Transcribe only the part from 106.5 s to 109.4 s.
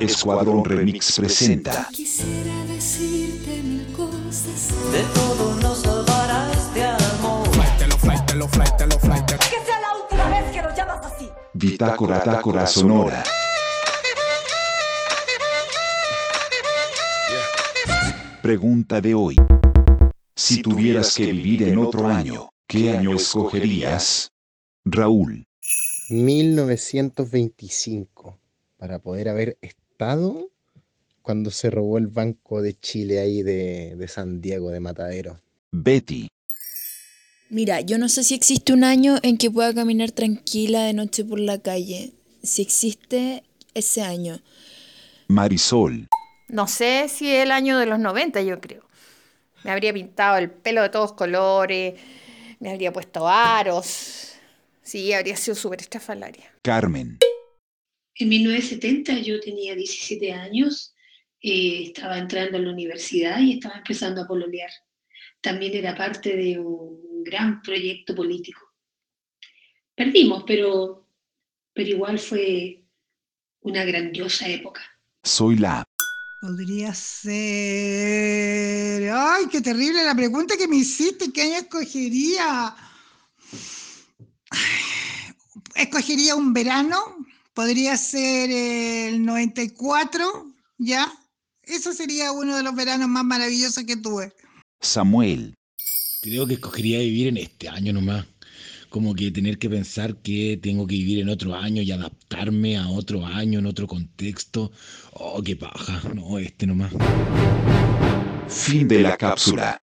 nomás. Fin de la